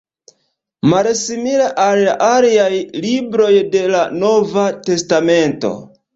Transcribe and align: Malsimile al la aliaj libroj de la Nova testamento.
Malsimile 0.93 1.67
al 1.83 2.01
la 2.07 2.15
aliaj 2.29 2.71
libroj 3.05 3.51
de 3.77 3.85
la 3.93 4.01
Nova 4.25 4.67
testamento. 4.91 5.75